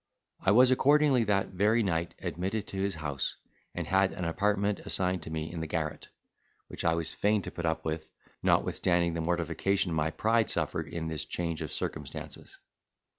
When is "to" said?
2.69-2.77, 5.21-5.29, 7.43-7.51